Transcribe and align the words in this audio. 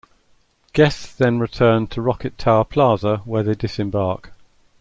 Guests 0.73 1.13
then 1.13 1.37
return 1.37 1.85
to 1.85 2.01
Rocket 2.01 2.35
Tower 2.39 2.65
Plaza 2.65 3.17
where 3.17 3.43
they 3.43 3.53
disembark. 3.53 4.33